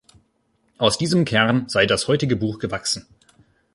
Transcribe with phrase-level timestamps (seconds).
[0.79, 3.05] Aus diesem Kern sei das heutige Buch gewachsen.